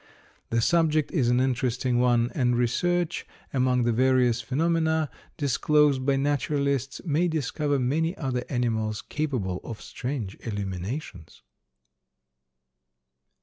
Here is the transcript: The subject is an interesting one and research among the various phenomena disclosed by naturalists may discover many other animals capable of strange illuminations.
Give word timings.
The 0.49 0.61
subject 0.61 1.11
is 1.11 1.29
an 1.29 1.39
interesting 1.39 1.99
one 1.99 2.31
and 2.33 2.57
research 2.57 3.27
among 3.53 3.83
the 3.83 3.91
various 3.91 4.41
phenomena 4.41 5.11
disclosed 5.37 6.07
by 6.07 6.15
naturalists 6.15 7.01
may 7.05 7.27
discover 7.27 7.77
many 7.77 8.17
other 8.17 8.43
animals 8.49 9.03
capable 9.03 9.61
of 9.63 9.79
strange 9.79 10.35
illuminations. 10.39 11.43